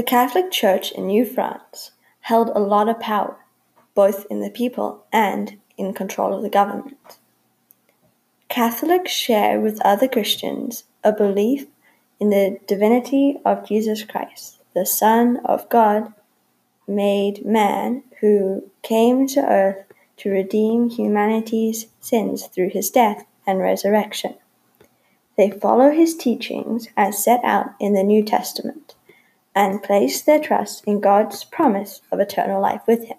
[0.00, 3.36] The Catholic Church in New France held a lot of power,
[3.94, 7.18] both in the people and in control of the government.
[8.48, 11.66] Catholics share with other Christians a belief
[12.18, 16.14] in the divinity of Jesus Christ, the Son of God,
[16.88, 19.84] made man, who came to earth
[20.16, 24.36] to redeem humanity's sins through his death and resurrection.
[25.36, 28.94] They follow his teachings as set out in the New Testament
[29.54, 33.18] and place their trust in God's promise of eternal life with him.